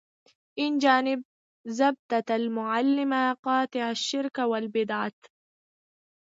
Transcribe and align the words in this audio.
اینجانب 0.61 1.19
زبدة 1.77 2.21
العلما 2.37 3.23
قاطع 3.45 3.87
شرک 4.07 4.35
و 4.49 4.51
البدعت. 4.61 5.19